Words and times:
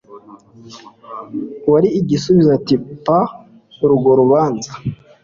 wari 1.71 1.89
igisubizo; 1.99 2.49
ati 2.57 2.75
pa 3.05 3.19
urwo 3.85 4.11
rubanza 4.19 4.71